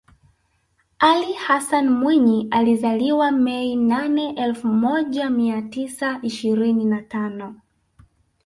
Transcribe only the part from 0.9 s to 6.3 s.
Ali Hassan Mwinyi alizaliwa Mei nane elfu moja mia tisa